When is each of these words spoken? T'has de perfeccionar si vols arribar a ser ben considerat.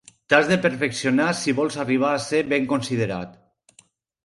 T'has 0.31 0.47
de 0.51 0.55
perfeccionar 0.63 1.27
si 1.41 1.53
vols 1.59 1.77
arribar 1.85 2.11
a 2.15 2.23
ser 2.25 2.41
ben 2.57 2.67
considerat. 2.75 3.39